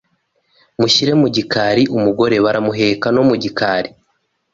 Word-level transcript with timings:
munshyire 0.77 1.13
mu 1.21 1.27
gikari 1.35 1.83
Umugore 1.97 2.35
baramuheka 2.45 3.07
no 3.15 3.21
mu 3.27 3.35
gikari 3.43 3.89